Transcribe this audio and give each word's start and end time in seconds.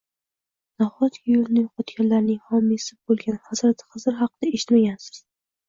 Nahotki 0.83 1.35
yo`lini 1.35 1.65
yo`qotganlarning 1.65 2.41
homiysi 2.55 2.99
bo`lgan 3.05 3.39
hazrati 3.51 3.89
Xizr 3.95 4.21
haqida 4.25 4.53
eshitmagansiz 4.57 5.25